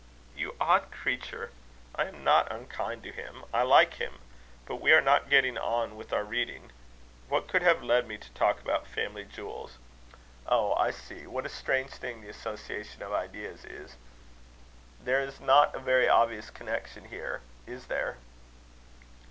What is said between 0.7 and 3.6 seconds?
creature! I am not unkind to him.